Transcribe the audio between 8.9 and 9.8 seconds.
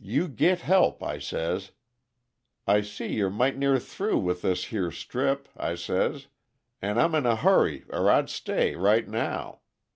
now.'